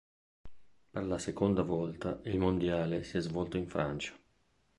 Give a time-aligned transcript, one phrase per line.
[0.95, 4.17] Per la seconda volta il Mondiale si è svolto in Francia.